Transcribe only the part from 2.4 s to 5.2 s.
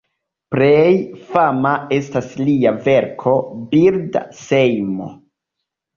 lia verko "Birda sejmo".